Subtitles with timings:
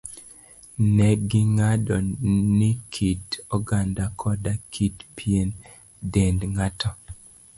[0.95, 1.95] Ne ging'ado
[2.57, 5.49] ni kit oganda koda kit pien
[6.13, 6.89] dend ng'ato,